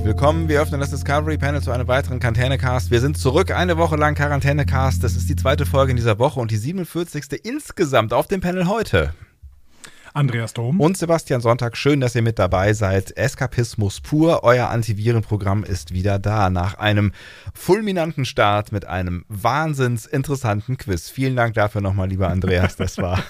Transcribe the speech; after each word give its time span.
Herzlich 0.00 0.16
willkommen. 0.16 0.48
Wir 0.48 0.62
öffnen 0.62 0.80
das 0.80 0.88
Discovery 0.88 1.36
Panel 1.36 1.60
zu 1.60 1.72
einem 1.72 1.86
weiteren 1.86 2.20
Quarantänecast. 2.20 2.90
Wir 2.90 3.02
sind 3.02 3.18
zurück, 3.18 3.50
eine 3.50 3.76
Woche 3.76 3.96
lang 3.96 4.14
Quarantänecast. 4.14 5.04
Das 5.04 5.14
ist 5.14 5.28
die 5.28 5.36
zweite 5.36 5.66
Folge 5.66 5.90
in 5.90 5.96
dieser 5.98 6.18
Woche 6.18 6.40
und 6.40 6.50
die 6.50 6.56
47. 6.56 7.44
insgesamt 7.44 8.14
auf 8.14 8.26
dem 8.26 8.40
Panel 8.40 8.66
heute. 8.66 9.12
Andreas 10.14 10.54
Dom. 10.54 10.80
Und 10.80 10.96
Sebastian 10.96 11.42
Sonntag, 11.42 11.76
schön, 11.76 12.00
dass 12.00 12.14
ihr 12.14 12.22
mit 12.22 12.38
dabei 12.38 12.72
seid. 12.72 13.14
Eskapismus 13.14 14.00
pur, 14.00 14.42
euer 14.42 14.70
Antivirenprogramm 14.70 15.64
ist 15.64 15.92
wieder 15.92 16.18
da 16.18 16.48
nach 16.48 16.78
einem 16.78 17.12
fulminanten 17.52 18.24
Start 18.24 18.72
mit 18.72 18.86
einem 18.86 19.26
wahnsinns 19.28 20.06
interessanten 20.06 20.78
Quiz. 20.78 21.10
Vielen 21.10 21.36
Dank 21.36 21.52
dafür 21.52 21.82
nochmal, 21.82 22.08
lieber 22.08 22.30
Andreas. 22.30 22.74
Das 22.76 22.96
war 22.96 23.22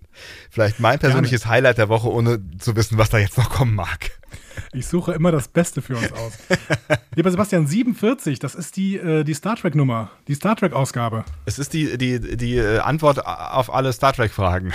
vielleicht 0.50 0.78
mein 0.78 0.98
persönliches 0.98 1.44
Gerne. 1.44 1.54
Highlight 1.54 1.78
der 1.78 1.88
Woche, 1.88 2.12
ohne 2.12 2.38
zu 2.58 2.76
wissen, 2.76 2.98
was 2.98 3.08
da 3.08 3.16
jetzt 3.16 3.38
noch 3.38 3.48
kommen 3.48 3.74
mag. 3.74 4.10
Ich 4.72 4.86
suche 4.86 5.12
immer 5.12 5.32
das 5.32 5.48
Beste 5.48 5.82
für 5.82 5.96
uns 5.96 6.12
aus. 6.12 6.32
Lieber 7.14 7.30
Sebastian, 7.30 7.66
47, 7.66 8.38
das 8.38 8.54
ist 8.54 8.76
die, 8.76 8.96
äh, 8.96 9.24
die 9.24 9.34
Star 9.34 9.56
Trek-Nummer, 9.56 10.10
die 10.28 10.34
Star 10.34 10.56
Trek-Ausgabe. 10.56 11.24
Es 11.46 11.58
ist 11.58 11.72
die, 11.72 11.98
die, 11.98 12.36
die 12.36 12.56
äh, 12.56 12.78
Antwort 12.78 13.24
auf 13.26 13.72
alle 13.72 13.92
Star 13.92 14.12
Trek-Fragen. 14.12 14.72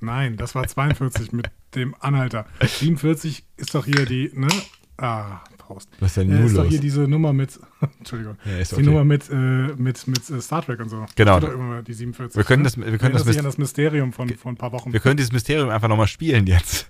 Nein, 0.00 0.36
das 0.36 0.54
war 0.54 0.66
42 0.66 1.32
mit 1.32 1.50
dem 1.74 1.94
Anhalter. 2.00 2.46
47 2.60 3.44
ist 3.56 3.74
doch 3.74 3.84
hier 3.86 4.04
die, 4.06 4.30
ne? 4.34 4.48
Ah, 4.98 5.40
Prost. 5.58 5.88
Was 6.00 6.10
ist 6.10 6.16
denn 6.18 6.28
nun 6.28 6.42
äh, 6.42 6.46
ist 6.46 6.52
los? 6.52 6.64
doch 6.64 6.70
hier 6.70 6.80
diese 6.80 7.02
Nummer 7.08 7.32
mit, 7.32 7.58
Entschuldigung, 7.98 8.36
Ja, 8.44 8.62
die 8.62 8.72
okay. 8.74 8.82
Nummer 8.82 9.04
mit, 9.04 9.28
äh, 9.30 9.34
mit, 9.34 10.06
mit 10.06 10.30
äh, 10.30 10.40
Star 10.40 10.64
Trek 10.64 10.80
und 10.80 10.88
so. 10.88 11.04
Genau. 11.16 11.40
Das 11.40 11.50
war 11.50 11.56
doch 11.56 11.58
immer 11.58 11.82
die 11.82 11.92
47. 11.92 12.36
Wir 12.36 12.44
können 12.44 12.62
ne? 12.62 12.68
das- 12.68 12.76
wir 12.78 12.98
können 12.98 13.14
das 13.14 13.26
an 13.36 13.44
das 13.44 13.58
Mysterium 13.58 14.12
von 14.12 14.28
vor 14.36 14.52
ein 14.52 14.56
paar 14.56 14.72
Wochen. 14.72 14.92
Wir 14.92 15.00
können 15.00 15.16
dieses 15.16 15.32
Mysterium 15.32 15.68
einfach 15.70 15.88
nochmal 15.88 16.06
spielen 16.06 16.46
jetzt. 16.46 16.88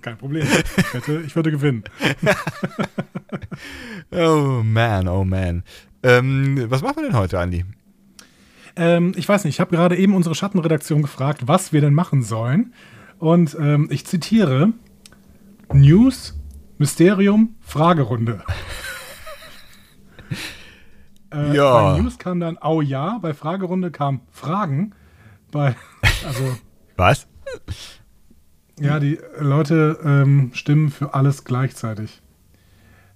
Kein 0.00 0.16
Problem. 0.16 0.46
Ich, 0.46 0.94
wette, 0.94 1.22
ich 1.26 1.36
würde 1.36 1.50
gewinnen. 1.50 1.84
Oh 4.10 4.62
man, 4.64 5.08
oh 5.08 5.24
man. 5.24 5.64
Ähm, 6.02 6.64
was 6.70 6.82
machen 6.82 6.96
wir 6.96 7.02
denn 7.04 7.16
heute, 7.16 7.38
Andi? 7.38 7.64
Ähm, 8.76 9.12
ich 9.16 9.28
weiß 9.28 9.44
nicht, 9.44 9.56
ich 9.56 9.60
habe 9.60 9.74
gerade 9.74 9.96
eben 9.96 10.14
unsere 10.14 10.34
Schattenredaktion 10.34 11.02
gefragt, 11.02 11.42
was 11.46 11.72
wir 11.72 11.80
denn 11.80 11.94
machen 11.94 12.22
sollen. 12.22 12.72
Und 13.18 13.56
ähm, 13.60 13.88
ich 13.90 14.06
zitiere: 14.06 14.72
News, 15.72 16.38
Mysterium, 16.78 17.56
Fragerunde. 17.60 18.42
äh, 21.32 21.56
Ja. 21.56 21.94
Bei 21.94 22.00
News 22.00 22.18
kam 22.18 22.40
dann 22.40 22.56
Au 22.58 22.80
ja, 22.80 23.18
bei 23.18 23.34
Fragerunde 23.34 23.90
kam 23.90 24.20
Fragen. 24.30 24.94
Bei, 25.50 25.74
also, 26.26 26.56
Was? 26.96 27.26
Ja, 28.80 28.98
die 29.00 29.18
Leute 29.38 29.98
ähm, 30.04 30.50
stimmen 30.54 30.90
für 30.90 31.14
alles 31.14 31.44
gleichzeitig. 31.44 32.20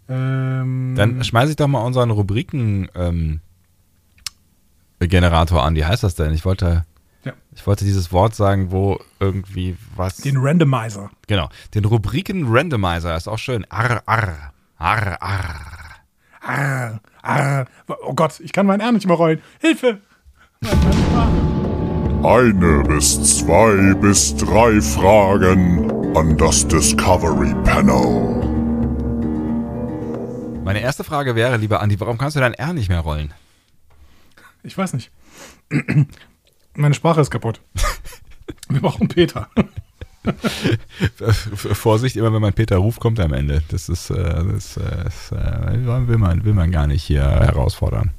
Ähm, 0.08 0.94
Dann 0.96 1.22
schmeiße 1.22 1.50
ich 1.50 1.56
doch 1.56 1.68
mal 1.68 1.80
unseren 1.82 2.10
Rubriken 2.10 2.88
ähm, 2.94 3.41
an. 5.00 5.74
Wie 5.74 5.84
heißt 5.84 6.02
das 6.02 6.14
denn? 6.14 6.33
Ich 6.34 6.45
wollte, 6.45 6.84
Ja. 7.24 7.33
ich 7.55 7.67
wollte 7.67 7.84
dieses 7.84 8.12
Wort 8.12 8.34
sagen, 8.34 8.70
wo 8.70 9.00
irgendwie 9.20 9.77
was. 9.96 10.17
den 10.18 10.36
Randomizer. 10.39 11.11
genau. 11.27 11.48
Den 11.74 11.84
Rubriken 11.84 12.46
Randomizer 12.48 13.17
ist 13.17 13.29
auch 13.29 13.39
schön. 13.39 13.64
Arr, 13.70 14.02
arr. 14.06 14.52
Arr, 14.79 15.23
arr. 15.23 15.68
Ah, 16.44 16.98
ah, 17.23 17.64
oh 18.05 18.14
Gott, 18.14 18.40
ich 18.40 18.52
kann 18.52 18.67
mein 18.67 18.80
R 18.80 18.90
nicht 18.90 19.06
mehr 19.06 19.14
rollen. 19.17 19.40
Hilfe! 19.61 20.00
Meine 20.61 20.77
Sprache. 20.92 21.52
Eine 22.24 22.84
bis 22.84 23.38
zwei 23.38 23.94
bis 23.94 24.36
drei 24.36 24.80
Fragen 24.80 25.90
an 26.16 26.36
das 26.38 26.68
Discovery 26.68 27.52
Panel. 27.64 28.42
Meine 30.62 30.80
erste 30.80 31.02
Frage 31.02 31.34
wäre, 31.34 31.56
lieber 31.56 31.80
Andi, 31.80 31.98
warum 31.98 32.18
kannst 32.18 32.36
du 32.36 32.40
dein 32.40 32.55
R 32.55 32.74
nicht 32.74 32.88
mehr 32.88 33.00
rollen? 33.00 33.34
Ich 34.62 34.78
weiß 34.78 34.92
nicht. 34.92 35.11
Meine 36.74 36.94
Sprache 36.94 37.20
ist 37.20 37.32
kaputt. 37.32 37.61
Wir 38.68 38.80
brauchen 38.80 39.08
Peter. 39.08 39.48
Vorsicht, 41.56 42.14
immer 42.14 42.32
wenn 42.32 42.40
man 42.40 42.52
Peter 42.52 42.77
ruft, 42.77 43.00
kommt 43.00 43.18
er 43.18 43.24
am 43.24 43.32
Ende. 43.32 43.64
Das 43.68 43.88
ist, 43.88 44.11
äh, 44.11 44.44
das, 44.44 44.74
das 44.74 45.32
äh, 45.32 46.06
will, 46.06 46.18
man, 46.18 46.44
will 46.44 46.55
man 46.55 46.70
gar 46.70 46.86
nicht 46.86 47.02
hier 47.02 47.24
herausfordern. 47.24 48.12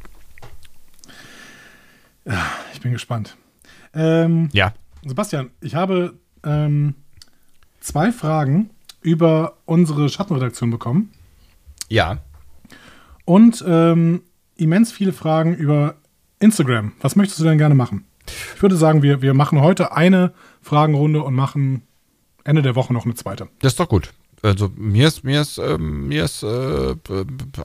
Ich 2.73 2.81
bin 2.81 2.91
gespannt. 2.91 3.37
Ähm, 3.93 4.49
Ja. 4.53 4.73
Sebastian, 5.05 5.49
ich 5.61 5.75
habe 5.75 6.13
ähm, 6.43 6.95
zwei 7.79 8.11
Fragen 8.11 8.69
über 9.01 9.57
unsere 9.65 10.07
Schattenredaktion 10.09 10.71
bekommen 10.71 11.11
Ja. 11.89 12.19
und 13.25 13.63
ähm, 13.67 14.21
immens 14.55 14.91
viele 14.91 15.13
Fragen 15.13 15.53
über 15.55 15.95
Instagram. 16.39 16.93
Was 17.01 17.15
möchtest 17.15 17.39
du 17.39 17.43
denn 17.43 17.57
gerne 17.57 17.75
machen? 17.75 18.05
Ich 18.55 18.61
würde 18.61 18.75
sagen, 18.77 19.01
wir, 19.03 19.21
wir 19.21 19.33
machen 19.33 19.59
heute 19.61 19.91
eine 19.95 20.33
Fragenrunde 20.61 21.21
und 21.23 21.33
machen 21.35 21.81
Ende 22.45 22.61
der 22.61 22.75
Woche 22.75 22.93
noch 22.93 23.05
eine 23.05 23.15
zweite. 23.15 23.47
Das 23.59 23.73
ist 23.73 23.79
doch 23.79 23.89
gut. 23.89 24.13
Also 24.41 24.69
mir 24.75 25.07
ist 25.07 25.23
mir 25.23 25.39
ist 25.39 25.57
ähm, 25.57 26.07
mir 26.09 26.25
ist 26.25 26.43
äh, 26.43 26.95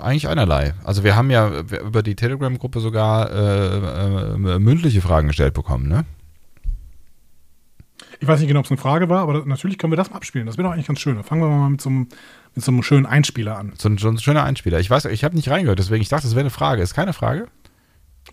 eigentlich 0.00 0.28
einerlei. 0.28 0.74
Also 0.84 1.02
wir 1.02 1.16
haben 1.16 1.28
ja 1.30 1.68
wir- 1.70 1.80
über 1.80 2.04
die 2.04 2.14
Telegram-Gruppe 2.14 2.78
sogar 2.78 3.30
äh, 3.32 4.34
äh, 4.36 4.58
mündliche 4.60 5.00
Fragen 5.00 5.26
gestellt 5.28 5.54
bekommen, 5.54 5.88
ne? 5.88 6.04
Ich 8.20 8.26
weiß 8.26 8.40
nicht 8.40 8.48
genau, 8.48 8.60
ob 8.60 8.66
es 8.66 8.70
eine 8.72 8.78
Frage 8.78 9.08
war, 9.08 9.20
aber 9.20 9.44
natürlich 9.46 9.78
können 9.78 9.92
wir 9.92 9.96
das 9.96 10.10
mal 10.10 10.16
abspielen. 10.16 10.46
Das 10.46 10.56
wäre 10.58 10.66
doch 10.66 10.74
eigentlich 10.74 10.86
ganz 10.88 11.00
schön. 11.00 11.14
Dann 11.14 11.24
fangen 11.24 11.40
wir 11.42 11.48
mal 11.48 11.70
mit 11.70 11.80
so 11.80 11.88
einem, 11.88 12.08
mit 12.54 12.64
so 12.64 12.72
einem 12.72 12.82
schönen 12.82 13.06
Einspieler 13.06 13.56
an. 13.58 13.72
So 13.78 13.88
ein, 13.88 13.98
so 13.98 14.08
ein 14.08 14.18
schöner 14.18 14.42
Einspieler. 14.44 14.80
Ich 14.80 14.90
weiß, 14.90 15.04
ich 15.06 15.24
habe 15.24 15.36
nicht 15.36 15.48
reingehört, 15.50 15.78
deswegen 15.78 16.02
ich 16.02 16.08
dachte, 16.08 16.24
das 16.24 16.32
wäre 16.32 16.40
eine 16.40 16.50
Frage. 16.50 16.82
Ist 16.82 16.94
keine 16.94 17.12
Frage. 17.12 17.46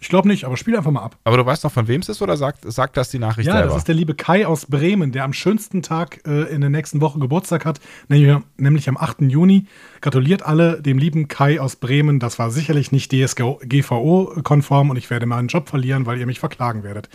Ich 0.01 0.09
glaube 0.09 0.28
nicht, 0.28 0.44
aber 0.44 0.57
spiel 0.57 0.75
einfach 0.75 0.91
mal 0.91 1.03
ab. 1.03 1.18
Aber 1.24 1.38
du 1.38 1.45
weißt 1.45 1.63
noch, 1.63 1.72
von 1.72 1.88
wem 1.88 2.01
es 2.01 2.09
ist 2.09 2.22
oder 2.22 2.35
sagt, 2.35 2.69
sagt 2.69 2.97
das 2.97 3.12
die 3.12 3.19
Nachricht 3.19 3.47
Ja, 3.47 3.53
selber? 3.53 3.68
das 3.69 3.78
ist 3.78 3.88
der 3.88 3.95
liebe 3.95 4.13
Kai 4.13 4.45
aus 4.45 4.66
Bremen, 4.66 5.13
der 5.13 5.24
am 5.24 5.31
schönsten 5.31 5.81
Tag 5.84 6.19
äh, 6.28 6.53
in 6.53 6.59
der 6.59 6.69
nächsten 6.69 7.00
Woche 7.00 7.18
Geburtstag 7.18 7.63
hat, 7.63 7.79
nämlich, 8.09 8.35
nämlich 8.57 8.90
am 8.90 8.97
8. 8.97 9.22
Juni. 9.22 9.68
Gratuliert 10.01 10.44
alle 10.44 10.81
dem 10.81 10.97
lieben 10.97 11.29
Kai 11.29 11.62
aus 11.62 11.78
Bremen. 11.78 12.19
Das 12.19 12.40
war 12.40 12.51
sicherlich 12.51 12.91
nicht 12.91 13.13
DSGVO-konform 13.13 14.90
und 14.90 14.97
ich 14.97 15.09
werde 15.09 15.25
meinen 15.28 15.47
Job 15.47 15.69
verlieren, 15.69 16.06
weil 16.06 16.19
ihr 16.19 16.25
mich 16.25 16.40
verklagen 16.40 16.84
werdet. 16.84 17.07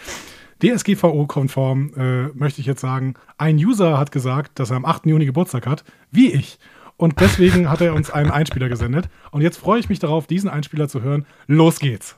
DSGVO-konform 0.60 1.92
äh, 1.96 2.38
möchte 2.38 2.60
ich 2.60 2.66
jetzt 2.66 2.80
sagen, 2.80 3.14
ein 3.38 3.56
User 3.56 3.98
hat 3.98 4.12
gesagt, 4.12 4.58
dass 4.58 4.70
er 4.70 4.76
am 4.76 4.84
8. 4.84 5.06
Juni 5.06 5.26
Geburtstag 5.26 5.66
hat, 5.66 5.84
wie 6.10 6.32
ich. 6.32 6.58
Und 6.96 7.20
deswegen 7.20 7.70
hat 7.70 7.80
er 7.80 7.94
uns 7.94 8.10
einen 8.10 8.30
Einspieler 8.30 8.68
gesendet. 8.68 9.08
Und 9.30 9.40
jetzt 9.40 9.58
freue 9.58 9.80
ich 9.80 9.88
mich 9.88 9.98
darauf, 9.98 10.26
diesen 10.26 10.50
Einspieler 10.50 10.88
zu 10.88 11.02
hören. 11.02 11.26
Los 11.46 11.78
geht's. 11.78 12.16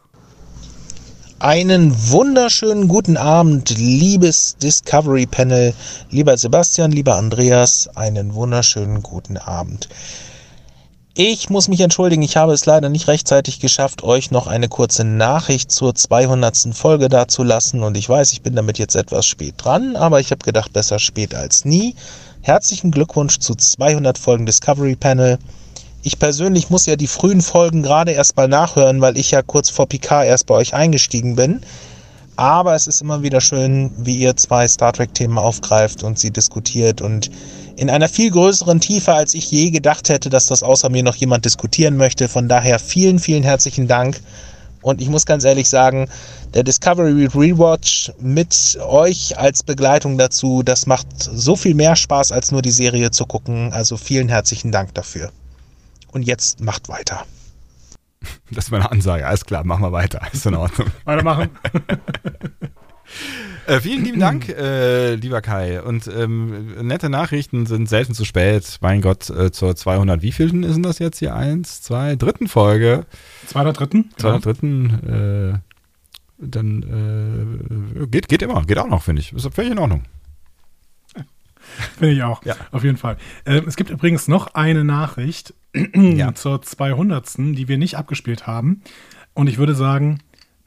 Einen 1.39 1.93
wunderschönen 2.11 2.87
guten 2.87 3.17
Abend, 3.17 3.77
liebes 3.77 4.57
Discovery 4.59 5.27
Panel, 5.27 5.75
lieber 6.11 6.37
Sebastian, 6.37 6.93
lieber 6.93 7.17
Andreas, 7.17 7.89
einen 7.97 8.35
wunderschönen 8.35 9.03
guten 9.03 9.39
Abend. 9.39 9.89
Ich 11.15 11.51
muss 11.51 11.69
mich 11.69 11.81
entschuldigen, 11.81 12.23
ich 12.23 12.39
habe 12.39 12.55
es 12.55 12.65
leider 12.65 12.89
nicht 12.89 13.07
rechtzeitig 13.07 13.61
geschafft, 13.61 14.03
euch 14.03 14.31
noch 14.31 14.47
eine 14.47 14.71
kurze 14.71 15.05
Nachricht 15.05 15.71
zur 15.71 15.95
200. 15.95 16.75
Folge 16.75 17.11
dazulassen 17.11 17.83
und 17.83 17.99
ich 17.99 18.09
weiß, 18.09 18.33
ich 18.33 18.41
bin 18.41 18.57
damit 18.57 18.79
jetzt 18.79 18.97
etwas 18.97 19.27
spät 19.27 19.57
dran, 19.59 19.95
aber 19.95 20.21
ich 20.21 20.31
habe 20.31 20.43
gedacht, 20.43 20.73
besser 20.73 20.99
spät 20.99 21.35
als 21.35 21.67
nie. 21.67 21.97
Herzlichen 22.41 22.91
Glückwunsch 22.91 23.41
zu 23.41 23.55
200 23.55 24.17
Folgen 24.17 24.47
Discovery 24.47 24.97
Panel. 24.97 25.39
Ich 26.03 26.19
persönlich 26.19 26.71
muss 26.71 26.87
ja 26.87 26.97
die 26.97 27.07
frühen 27.07 27.43
Folgen 27.43 27.83
gerade 27.83 28.13
erst 28.13 28.39
mal 28.39 28.49
nachhören, 28.49 29.03
weil 29.03 29.19
ich 29.19 29.33
ja 29.33 29.43
kurz 29.43 29.69
vor 29.69 29.87
Picard 29.87 30.27
erst 30.27 30.47
bei 30.47 30.55
euch 30.55 30.73
eingestiegen 30.73 31.37
bin. 31.37 31.61
Aber 32.37 32.75
es 32.75 32.87
ist 32.87 33.03
immer 33.03 33.23
wieder 33.23 33.41
schön, 33.41 33.91
wie 33.99 34.17
ihr 34.17 34.37
zwei 34.37 34.67
Star 34.67 34.93
Trek-Themen 34.93 35.39
aufgreift 35.39 36.03
und 36.03 36.19
sie 36.19 36.31
diskutiert 36.31 37.01
und 37.03 37.31
in 37.77 37.91
einer 37.91 38.09
viel 38.09 38.31
größeren 38.31 38.81
Tiefe, 38.81 39.13
als 39.13 39.35
ich 39.35 39.51
je 39.51 39.71
gedacht 39.71 40.09
hätte, 40.09 40.31
dass 40.31 40.47
das 40.47 40.63
außer 40.63 40.89
mir 40.89 41.03
noch 41.03 41.17
jemand 41.17 41.45
diskutieren 41.45 41.97
möchte. 41.97 42.29
Von 42.29 42.49
daher 42.49 42.79
vielen, 42.79 43.19
vielen 43.19 43.43
herzlichen 43.43 43.89
Dank. 43.89 44.21
Und 44.83 45.01
ich 45.01 45.09
muss 45.09 45.27
ganz 45.27 45.45
ehrlich 45.45 45.69
sagen, 45.69 46.09
der 46.55 46.65
Discovery 46.65 47.27
Rewatch 47.27 48.13
mit 48.21 48.79
euch 48.81 49.39
als 49.39 49.63
Begleitung 49.63 50.19
dazu, 50.19 50.63
das 50.63 50.87
macht 50.87 51.07
so 51.19 51.55
viel 51.57 51.75
mehr 51.75 51.97
Spaß, 51.97 52.33
als 52.33 52.51
nur 52.51 52.63
die 52.63 52.73
Serie 52.73 53.11
zu 53.11 53.25
gucken. 53.25 53.73
Also 53.73 53.97
vielen 53.97 54.29
herzlichen 54.29 54.73
Dank 54.73 54.95
dafür. 54.95 55.31
Und 56.11 56.23
jetzt 56.23 56.61
macht 56.61 56.89
weiter. 56.89 57.25
Das 58.51 58.67
ist 58.67 58.71
meine 58.71 58.91
Ansage. 58.91 59.27
Alles 59.27 59.45
klar, 59.45 59.65
machen 59.65 59.83
wir 59.83 59.93
weiter. 59.93 60.21
Ist 60.33 60.47
in 60.47 60.55
Ordnung. 60.55 60.89
Weitermachen. 61.05 61.51
Äh, 63.67 63.81
vielen 63.81 64.05
lieben 64.05 64.21
Dank, 64.21 64.49
äh, 64.49 65.15
lieber 65.15 65.43
Kai. 65.43 65.83
Und 65.83 66.09
ähm, 66.09 66.87
nette 66.87 67.11
Nachrichten 67.11 67.67
sind 67.67 67.89
selten 67.89 68.15
zu 68.15 68.25
spät. 68.25 68.79
Mein 68.81 69.03
Gott, 69.03 69.29
äh, 69.29 69.53
zur 69.53 69.77
200, 69.77 70.23
wie 70.23 70.33
vielen 70.33 70.63
ist 70.63 70.75
denn 70.75 70.83
das 70.83 70.99
jetzt 70.99 71.19
hier? 71.19 71.37
Eins, 71.37 71.83
zwei, 71.83 72.17
dritten 72.17 72.49
Folge. 72.49 73.05
Zweiter, 73.47 73.73
dritten? 73.73 74.11
Zweiter, 74.17 74.41
dritten. 74.41 75.59
Äh, 75.59 75.59
dann 76.39 78.03
äh, 78.03 78.07
geht, 78.07 78.29
geht 78.29 78.43
immer, 78.43 78.63
geht 78.65 78.79
auch 78.79 78.89
noch, 78.89 79.03
finde 79.03 79.21
ich. 79.21 79.33
Ist 79.33 79.53
völlig 79.55 79.73
in 79.73 79.79
Ordnung. 79.79 80.05
Finde 81.99 82.15
ich 82.15 82.23
auch. 82.23 82.45
Ja. 82.45 82.55
Auf 82.71 82.85
jeden 82.85 82.97
Fall. 82.97 83.17
Ähm, 83.47 83.65
es 83.67 83.77
gibt 83.77 83.91
übrigens 83.91 84.29
noch 84.29 84.55
eine 84.55 84.85
Nachricht 84.85 85.55
Ja. 85.95 86.35
zur 86.35 86.63
200. 86.63 87.37
die 87.57 87.69
wir 87.69 87.79
nicht 87.79 87.97
abgespielt 87.97 88.47
haben. 88.47 88.83
Und 89.35 89.47
ich 89.49 89.59
würde 89.59 89.75
sagen, 89.75 90.19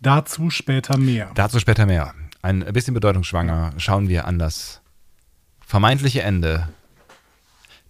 dazu 0.02 0.50
später 0.50 0.98
mehr. 0.98 1.32
Dazu 1.36 1.60
später 1.60 1.86
mehr. 1.86 2.14
Ein 2.42 2.64
bisschen 2.74 2.94
bedeutungsschwanger 2.94 3.74
schauen 3.78 4.08
wir 4.10 4.26
an 4.26 4.40
das 4.40 4.82
vermeintliche 5.66 6.22
Ende 6.22 6.68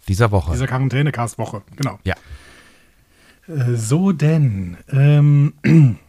dieser 0.08 0.32
Woche. 0.32 0.52
Dieser 0.54 0.68
Quarantäne-Cast-Woche. 0.68 1.62
Genau. 1.76 2.00
ja. 2.04 2.16
Äh, 3.48 3.76
So 3.76 4.12
denn. 4.12 4.78
Ähm, 4.92 5.54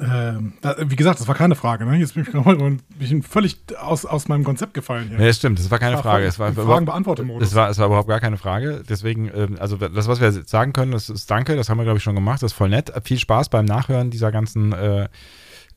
ähm, 0.00 0.52
wie 0.86 0.96
gesagt, 0.96 1.20
das 1.20 1.28
war 1.28 1.34
keine 1.34 1.54
Frage. 1.54 1.84
Ne? 1.84 1.96
Jetzt 1.96 2.14
bin 2.14 2.22
ich, 2.22 2.30
gerade 2.30 2.50
ein 2.64 2.80
bisschen 2.98 3.22
völlig 3.22 3.58
aus, 3.80 4.04
aus 4.04 4.28
meinem 4.28 4.44
Konzept 4.44 4.74
gefallen 4.74 5.08
hier. 5.08 5.24
Ja, 5.24 5.32
stimmt, 5.32 5.58
das 5.58 5.70
war 5.70 5.78
keine 5.78 5.96
War 5.96 6.02
Frage. 6.02 6.24
Es 6.26 6.38
war 6.38 6.48
im 6.48 6.54
überhaupt, 6.54 6.70
Fragen-Beantworte-Modus. 6.70 7.48
es, 7.48 7.54
war, 7.54 7.68
es 7.70 7.78
war 7.78 7.86
überhaupt 7.86 8.08
gar 8.08 8.20
keine 8.20 8.36
Frage. 8.36 8.82
Deswegen, 8.88 9.30
ähm, 9.34 9.56
also 9.58 9.76
das, 9.76 10.08
was 10.08 10.20
wir 10.20 10.32
sagen 10.32 10.72
können, 10.72 10.92
das 10.92 11.08
ist 11.08 11.30
Danke, 11.30 11.56
das 11.56 11.68
haben 11.68 11.78
wir, 11.78 11.84
glaube 11.84 11.98
ich, 11.98 12.04
schon 12.04 12.14
gemacht. 12.14 12.42
Das 12.42 12.52
ist 12.52 12.56
voll 12.56 12.68
nett. 12.68 12.92
Viel 13.04 13.18
Spaß 13.18 13.48
beim 13.48 13.64
Nachhören 13.64 14.10
dieser 14.10 14.32
ganzen 14.32 14.72
äh, 14.72 15.08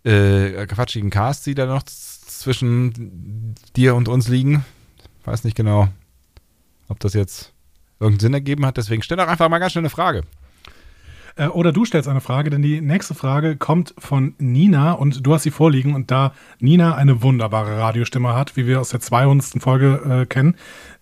äh, 0.04 0.66
quatschigen 0.68 1.10
Casts, 1.10 1.44
die 1.44 1.56
da 1.56 1.66
noch 1.66 1.84
zwischen 1.84 3.56
dir 3.76 3.96
und 3.96 4.08
uns 4.08 4.28
liegen. 4.28 4.66
Weiß 5.26 5.44
nicht 5.44 5.56
genau, 5.56 5.88
ob 6.88 7.00
das 7.00 7.14
jetzt 7.14 7.54
irgendeinen 8.00 8.20
Sinn 8.20 8.34
ergeben 8.34 8.66
hat. 8.66 8.78
Deswegen 8.78 9.04
stell 9.04 9.18
doch 9.18 9.28
einfach 9.28 9.50
mal 9.50 9.60
ganz 9.60 9.74
schnell 9.74 9.84
eine 9.84 9.90
Frage. 9.90 10.24
Äh, 11.36 11.48
oder 11.48 11.72
du 11.72 11.86
stellst 11.86 12.10
eine 12.10 12.22
Frage, 12.22 12.50
denn 12.50 12.62
die 12.62 12.82
nächste 12.82 13.14
Frage 13.14 13.56
kommt 13.56 13.94
von 13.98 14.36
Nina 14.38 14.94
und 14.94 15.26
du 15.26 15.34
hast 15.34 15.44
sie 15.44 15.52
vorliegen. 15.52 15.96
Und 15.96 16.12
da 16.12 16.34
Nina 16.60 16.96
eine 16.96 17.22
wunderbare 17.22 17.78
Radiostimme 17.78 18.34
hat, 18.34 18.56
wie 18.56 18.68
wir 18.68 18.80
aus 18.80 18.90
der 18.90 19.00
200. 19.00 19.62
Folge 19.62 20.22
äh, 20.22 20.26
kennen, 20.26 20.56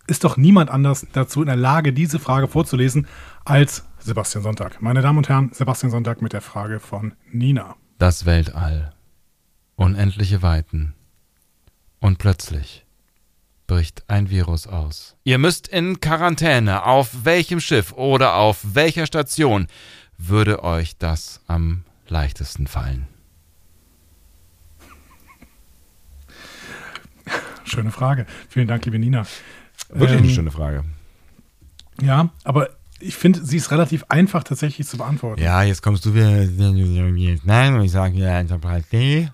ist 0.08 0.24
doch 0.24 0.38
niemand 0.38 0.70
anders 0.70 1.06
dazu 1.14 1.42
in 1.42 1.48
der 1.48 1.56
Lage, 1.56 1.94
diese 1.94 2.20
Frage 2.20 2.48
vorzulesen, 2.48 3.08
als 3.46 3.86
Sebastian 4.00 4.44
Sonntag. 4.44 4.82
Meine 4.82 5.02
Damen 5.02 5.20
und 5.20 5.30
Herren, 5.30 5.52
Sebastian 5.54 5.92
Sonntag 5.92 6.22
mit 6.22 6.34
der 6.34 6.42
Frage 6.42 6.80
von 6.80 7.14
Nina. 7.32 7.76
Das 7.98 8.26
Weltall. 8.26 8.94
Unendliche 9.76 10.42
Weiten. 10.42 10.94
Und 12.00 12.18
plötzlich 12.18 12.86
bricht 13.68 14.10
ein 14.10 14.30
Virus 14.30 14.68
aus. 14.68 15.16
Ihr 15.24 15.38
müsst 15.38 15.68
in 15.68 16.00
Quarantäne. 16.00 16.86
Auf 16.86 17.24
welchem 17.24 17.60
Schiff 17.60 17.94
oder 17.94 18.36
auf 18.36 18.60
welcher 18.64 19.06
Station 19.06 19.68
würde 20.20 20.64
euch 20.64 20.98
das 20.98 21.42
am 21.48 21.84
leichtesten 22.08 22.68
fallen? 22.68 23.08
Schöne 27.64 27.92
Frage. 27.92 28.26
Vielen 28.50 28.68
Dank, 28.68 28.86
liebe 28.86 28.98
Nina. 29.00 29.26
Wirklich 29.90 30.12
Ähm, 30.20 30.24
eine 30.26 30.34
schöne 30.34 30.52
Frage. 30.52 30.84
Ja, 32.02 32.30
aber 32.44 32.70
ich 33.00 33.16
finde, 33.16 33.44
sie 33.46 33.58
ist 33.58 33.72
relativ 33.72 34.06
einfach 34.10 34.44
tatsächlich 34.44 34.88
zu 34.88 34.98
beantworten. 34.98 35.42
Ja, 35.42 35.64
jetzt 35.64 35.82
kommst 35.82 36.06
du 36.06 36.14
wieder. 36.14 36.46
Nein, 37.44 37.76
und 37.76 37.82
ich 37.82 37.92
sage 37.92 38.16
ja 38.18 38.40
Enterprise 38.40 38.86
D. 38.92 39.30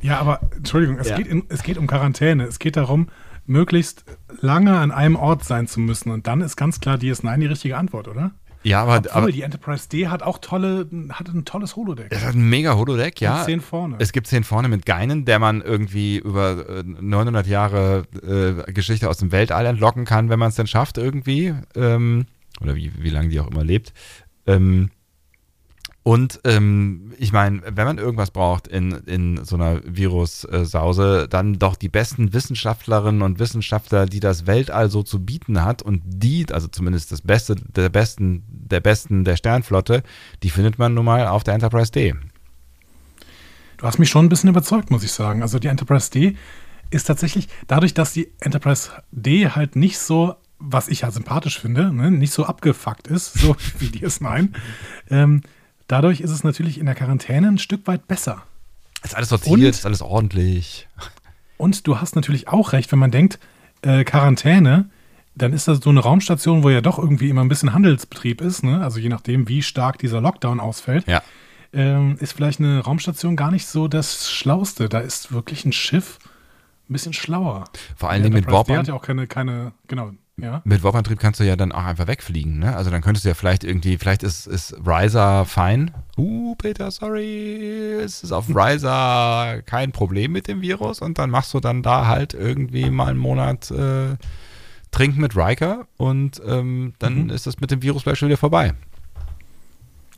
Ja, 0.00 0.18
aber 0.20 0.40
Entschuldigung, 0.56 0.98
es, 0.98 1.08
Ja. 1.08 1.16
geht 1.16 1.26
in, 1.26 1.44
es 1.48 1.62
geht 1.62 1.76
um 1.76 1.86
Quarantäne. 1.86 2.44
Es 2.44 2.58
geht 2.58 2.76
darum, 2.76 3.08
möglichst 3.50 4.04
lange 4.40 4.78
an 4.78 4.90
einem 4.90 5.16
Ort 5.16 5.44
sein 5.44 5.66
zu 5.66 5.80
müssen. 5.80 6.10
Und 6.10 6.26
dann 6.26 6.40
ist 6.40 6.56
ganz 6.56 6.80
klar 6.80 6.96
DS9 6.96 7.38
die 7.38 7.46
richtige 7.46 7.76
Antwort, 7.76 8.08
oder? 8.08 8.30
Ja, 8.62 8.82
aber, 8.82 8.98
Obwohl, 8.98 9.12
aber 9.12 9.32
die 9.32 9.42
Enterprise 9.42 9.88
D 9.88 10.08
hat 10.08 10.22
auch 10.22 10.38
tolle, 10.38 10.86
hat 11.10 11.28
ein 11.28 11.44
tolles 11.46 11.76
Holodeck. 11.76 12.08
es 12.10 12.24
hat 12.24 12.34
ein 12.34 12.48
mega 12.48 12.76
Holodeck, 12.76 13.20
ja. 13.20 13.38
Und 13.38 13.44
zehn 13.46 13.60
vorne. 13.60 13.96
Es 13.98 14.12
gibt 14.12 14.26
zehn 14.26 14.44
vorne 14.44 14.68
mit 14.68 14.84
Geinen, 14.84 15.24
der 15.24 15.38
man 15.38 15.62
irgendwie 15.62 16.18
über 16.18 16.68
äh, 16.68 16.82
900 16.84 17.46
Jahre 17.46 18.04
äh, 18.22 18.70
Geschichte 18.72 19.08
aus 19.08 19.16
dem 19.16 19.32
Weltall 19.32 19.64
entlocken 19.64 20.04
kann, 20.04 20.28
wenn 20.28 20.38
man 20.38 20.50
es 20.50 20.56
denn 20.56 20.66
schafft 20.66 20.98
irgendwie. 20.98 21.54
Ähm, 21.74 22.26
oder 22.60 22.76
wie, 22.76 22.92
wie 22.98 23.10
lange 23.10 23.28
die 23.30 23.40
auch 23.40 23.50
immer 23.50 23.64
lebt. 23.64 23.94
Ähm, 24.46 24.90
und 26.02 26.40
ähm, 26.44 27.12
ich 27.18 27.32
meine, 27.32 27.60
wenn 27.64 27.86
man 27.86 27.98
irgendwas 27.98 28.30
braucht 28.30 28.66
in, 28.66 28.92
in 29.04 29.44
so 29.44 29.56
einer 29.56 29.82
Virus-Sause, 29.84 31.28
dann 31.28 31.58
doch 31.58 31.76
die 31.76 31.90
besten 31.90 32.32
Wissenschaftlerinnen 32.32 33.20
und 33.20 33.38
Wissenschaftler, 33.38 34.06
die 34.06 34.20
das 34.20 34.46
Weltall 34.46 34.90
so 34.90 35.02
zu 35.02 35.22
bieten 35.22 35.62
hat 35.62 35.82
und 35.82 36.02
die, 36.06 36.46
also 36.50 36.68
zumindest 36.68 37.12
das 37.12 37.20
Beste 37.20 37.54
der 37.54 37.90
Besten, 37.90 38.44
der 38.48 38.80
Besten 38.80 39.24
der 39.24 39.36
Sternflotte, 39.36 40.02
die 40.42 40.48
findet 40.48 40.78
man 40.78 40.94
nun 40.94 41.04
mal 41.04 41.26
auf 41.26 41.44
der 41.44 41.52
Enterprise 41.52 41.92
D. 41.92 42.14
Du 43.76 43.86
hast 43.86 43.98
mich 43.98 44.08
schon 44.08 44.26
ein 44.26 44.30
bisschen 44.30 44.50
überzeugt, 44.50 44.90
muss 44.90 45.04
ich 45.04 45.12
sagen. 45.12 45.42
Also 45.42 45.58
die 45.58 45.68
Enterprise 45.68 46.10
D 46.10 46.34
ist 46.90 47.04
tatsächlich, 47.04 47.48
dadurch, 47.66 47.92
dass 47.92 48.14
die 48.14 48.32
Enterprise 48.40 48.90
D 49.10 49.50
halt 49.50 49.76
nicht 49.76 49.98
so, 49.98 50.34
was 50.58 50.88
ich 50.88 51.02
ja 51.02 51.10
sympathisch 51.10 51.60
finde, 51.60 51.92
ne, 51.92 52.10
nicht 52.10 52.32
so 52.32 52.46
abgefuckt 52.46 53.06
ist, 53.06 53.34
so 53.34 53.54
wie 53.78 53.88
DS9, 53.88 54.48
ähm, 55.10 55.42
dadurch 55.90 56.20
ist 56.20 56.30
es 56.30 56.44
natürlich 56.44 56.78
in 56.78 56.86
der 56.86 56.94
Quarantäne 56.94 57.48
ein 57.48 57.58
Stück 57.58 57.86
weit 57.86 58.06
besser. 58.08 58.42
Ist 59.02 59.16
alles 59.16 59.28
sortiert, 59.30 59.54
Und- 59.54 59.64
ist 59.64 59.86
alles 59.86 60.02
ordentlich. 60.02 60.88
Und 61.56 61.86
du 61.86 62.00
hast 62.00 62.16
natürlich 62.16 62.48
auch 62.48 62.72
recht, 62.72 62.90
wenn 62.92 62.98
man 62.98 63.10
denkt, 63.10 63.38
äh, 63.82 64.04
Quarantäne, 64.04 64.88
dann 65.34 65.52
ist 65.52 65.68
das 65.68 65.78
so 65.78 65.90
eine 65.90 66.00
Raumstation, 66.00 66.62
wo 66.62 66.70
ja 66.70 66.80
doch 66.80 66.98
irgendwie 66.98 67.28
immer 67.30 67.42
ein 67.42 67.48
bisschen 67.48 67.72
Handelsbetrieb 67.72 68.40
ist, 68.40 68.62
ne? 68.62 68.82
also 68.82 68.98
je 68.98 69.08
nachdem, 69.08 69.48
wie 69.48 69.62
stark 69.62 69.98
dieser 69.98 70.20
Lockdown 70.20 70.60
ausfällt, 70.60 71.06
Ja. 71.06 71.22
ähm, 71.72 72.16
ist 72.20 72.32
vielleicht 72.32 72.60
eine 72.60 72.80
Raumstation 72.80 73.36
gar 73.36 73.50
nicht 73.50 73.66
so 73.66 73.88
das 73.88 74.30
Schlauste. 74.30 74.88
Da 74.88 74.98
ist 75.00 75.32
wirklich 75.32 75.64
ein 75.64 75.72
Schiff 75.72 76.18
ein 76.88 76.92
bisschen 76.92 77.12
schlauer. 77.12 77.64
Vor 77.96 78.10
allen 78.10 78.22
Dingen 78.22 78.34
mit 78.34 78.46
Die 78.46 78.52
Warp, 78.52 78.68
hat 78.68 78.88
ja 78.88 78.94
auch 78.94 79.02
keine, 79.02 79.26
keine, 79.26 79.72
genau, 79.86 80.10
ja. 80.42 80.62
mit 80.64 80.82
Warp-Antrieb 80.82 81.18
kannst 81.18 81.40
du 81.40 81.44
ja 81.44 81.56
dann 81.56 81.72
auch 81.72 81.84
einfach 81.84 82.06
wegfliegen. 82.06 82.58
Ne? 82.58 82.76
Also 82.76 82.90
dann 82.90 83.00
könntest 83.02 83.24
du 83.24 83.28
ja 83.28 83.34
vielleicht 83.34 83.64
irgendwie, 83.64 83.96
vielleicht 83.98 84.22
ist, 84.22 84.46
ist 84.46 84.74
Riser 84.84 85.44
fein. 85.44 85.90
Uh, 86.16 86.54
Peter, 86.56 86.90
sorry, 86.90 87.98
es 88.02 88.22
ist 88.22 88.32
auf 88.32 88.48
Riser 88.48 89.62
kein 89.66 89.92
Problem 89.92 90.32
mit 90.32 90.48
dem 90.48 90.60
Virus 90.62 91.00
und 91.00 91.18
dann 91.18 91.30
machst 91.30 91.52
du 91.54 91.60
dann 91.60 91.82
da 91.82 92.06
halt 92.06 92.34
irgendwie 92.34 92.90
mal 92.90 93.08
einen 93.08 93.18
Monat 93.18 93.70
äh, 93.70 94.16
Trinken 94.90 95.20
mit 95.20 95.36
Riker 95.36 95.86
und 95.96 96.40
ähm, 96.46 96.94
dann 96.98 97.24
Mhm. 97.24 97.30
ist 97.30 97.46
das 97.46 97.60
mit 97.60 97.70
dem 97.70 97.82
Virus 97.82 98.02
vielleicht 98.02 98.18
schon 98.18 98.28
wieder 98.28 98.36
vorbei. 98.38 98.74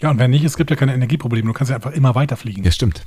Ja, 0.00 0.10
und 0.10 0.18
wenn 0.18 0.30
nicht, 0.30 0.44
es 0.44 0.56
gibt 0.56 0.70
ja 0.70 0.76
keine 0.76 0.94
Energieprobleme. 0.94 1.46
Du 1.46 1.52
kannst 1.52 1.70
ja 1.70 1.76
einfach 1.76 1.92
immer 1.92 2.14
weiterfliegen. 2.14 2.64
Ja, 2.64 2.70
stimmt. 2.72 3.02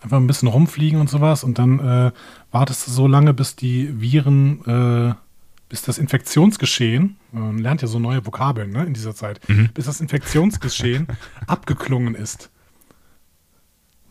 Einfach 0.00 0.18
ein 0.18 0.26
bisschen 0.26 0.48
rumfliegen 0.48 1.00
und 1.00 1.08
sowas 1.08 1.42
und 1.42 1.58
dann 1.58 1.78
äh, 1.80 2.12
wartest 2.50 2.86
du 2.86 2.90
so 2.90 3.06
lange, 3.06 3.32
bis 3.34 3.56
die 3.56 4.00
Viren, 4.00 4.64
äh, 4.66 5.14
bis 5.68 5.82
das 5.82 5.98
Infektionsgeschehen, 5.98 7.16
man 7.32 7.58
lernt 7.58 7.82
ja 7.82 7.88
so 7.88 7.98
neue 7.98 8.24
Vokabeln 8.24 8.70
ne, 8.70 8.84
in 8.84 8.94
dieser 8.94 9.14
Zeit, 9.14 9.40
bis 9.74 9.86
das 9.86 10.00
Infektionsgeschehen 10.00 11.08
abgeklungen 11.46 12.14
ist. 12.14 12.50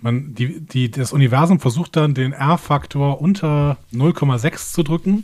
Man, 0.02 0.36
die, 0.36 0.60
die, 0.60 0.92
das 0.92 1.14
Universum 1.14 1.60
versucht 1.60 1.96
dann 1.96 2.14
den 2.14 2.34
R-Faktor 2.34 3.22
unter 3.22 3.78
0,6 3.94 4.74
zu 4.74 4.84
drücken 4.84 5.24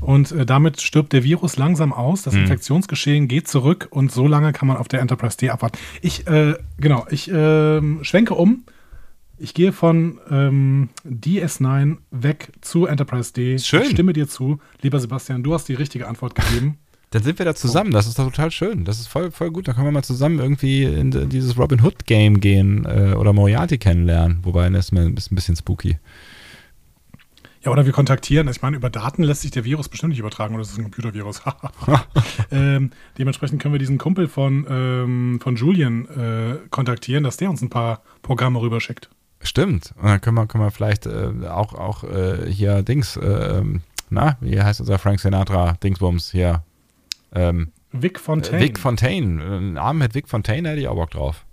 und 0.00 0.32
äh, 0.32 0.46
damit 0.46 0.80
stirbt 0.80 1.12
der 1.12 1.24
Virus 1.24 1.56
langsam 1.56 1.92
aus, 1.92 2.22
das 2.22 2.34
Infektionsgeschehen 2.34 3.28
geht 3.28 3.48
zurück 3.48 3.88
und 3.90 4.10
so 4.10 4.26
lange 4.26 4.52
kann 4.52 4.66
man 4.66 4.76
auf 4.76 4.88
der 4.88 5.00
Enterprise 5.00 5.36
D 5.36 5.50
abwarten. 5.50 5.78
Ich, 6.00 6.26
äh, 6.26 6.54
genau, 6.78 7.06
ich 7.10 7.30
ähm, 7.32 8.00
schwenke 8.02 8.34
um. 8.34 8.64
Ich 9.42 9.54
gehe 9.54 9.72
von 9.72 10.20
ähm, 10.30 10.90
DS9 11.08 11.96
weg 12.10 12.52
zu 12.60 12.84
Enterprise 12.84 13.32
D. 13.32 13.58
Schön. 13.58 13.82
Ich 13.82 13.90
stimme 13.92 14.12
dir 14.12 14.28
zu. 14.28 14.58
Lieber 14.82 15.00
Sebastian, 15.00 15.42
du 15.42 15.54
hast 15.54 15.66
die 15.66 15.74
richtige 15.74 16.06
Antwort 16.06 16.34
gegeben. 16.34 16.76
Dann 17.08 17.22
sind 17.22 17.38
wir 17.38 17.46
da 17.46 17.54
zusammen. 17.54 17.90
Das 17.90 18.06
ist 18.06 18.18
doch 18.18 18.26
total 18.26 18.50
schön. 18.50 18.84
Das 18.84 19.00
ist 19.00 19.06
voll, 19.06 19.30
voll 19.30 19.50
gut. 19.50 19.66
Da 19.66 19.72
können 19.72 19.86
wir 19.86 19.92
mal 19.92 20.04
zusammen 20.04 20.40
irgendwie 20.40 20.84
in 20.84 21.30
dieses 21.30 21.56
Robin 21.56 21.82
Hood 21.82 22.04
Game 22.04 22.40
gehen 22.40 22.84
äh, 22.84 23.14
oder 23.14 23.32
Moriarty 23.32 23.78
kennenlernen. 23.78 24.40
Wobei, 24.42 24.68
das 24.68 24.86
ist 24.86 24.92
ein 24.92 25.14
bisschen, 25.14 25.32
ein 25.32 25.36
bisschen 25.36 25.56
spooky. 25.56 25.96
Ja, 27.62 27.72
oder 27.72 27.86
wir 27.86 27.92
kontaktieren. 27.92 28.46
Ich 28.48 28.60
meine, 28.60 28.76
über 28.76 28.90
Daten 28.90 29.22
lässt 29.22 29.40
sich 29.40 29.50
der 29.52 29.64
Virus 29.64 29.88
bestimmt 29.88 30.10
nicht 30.10 30.20
übertragen, 30.20 30.54
oder 30.54 30.62
ist 30.62 30.72
es 30.72 30.78
ein 30.78 30.84
Computervirus? 30.84 31.42
ähm, 32.50 32.90
dementsprechend 33.16 33.62
können 33.62 33.72
wir 33.74 33.78
diesen 33.78 33.96
Kumpel 33.96 34.28
von, 34.28 34.66
ähm, 34.68 35.40
von 35.42 35.56
Julian 35.56 36.06
äh, 36.08 36.58
kontaktieren, 36.68 37.24
dass 37.24 37.38
der 37.38 37.48
uns 37.48 37.62
ein 37.62 37.70
paar 37.70 38.02
Programme 38.22 38.60
rüberschickt. 38.60 39.08
Stimmt. 39.42 39.92
Und 39.96 40.04
dann 40.06 40.20
können 40.20 40.36
wir, 40.36 40.46
können 40.46 40.64
wir 40.64 40.70
vielleicht 40.70 41.06
äh, 41.06 41.30
auch, 41.48 41.72
auch 41.74 42.04
äh, 42.04 42.50
hier 42.50 42.82
Dings, 42.82 43.16
äh, 43.16 43.62
na, 44.10 44.36
wie 44.40 44.60
heißt 44.60 44.80
unser 44.80 44.98
Frank 44.98 45.20
Sinatra 45.20 45.74
Dingsbums 45.82 46.30
hier? 46.30 46.62
Ähm, 47.32 47.72
Vic 47.92 48.20
Fontaine. 48.20 48.60
Vic 48.60 48.78
Fontaine. 48.78 49.42
Ein 49.42 49.78
Arm 49.78 49.98
mit 49.98 50.14
Vic 50.14 50.28
Fontaine 50.28 50.68
hätte 50.68 50.80
ich 50.80 50.88
auch 50.88 50.94
Bock 50.94 51.10
drauf. 51.10 51.44